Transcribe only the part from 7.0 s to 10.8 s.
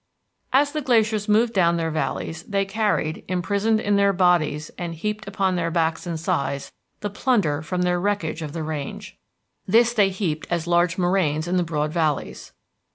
the plunder from their wreckage of the range. This they heaped as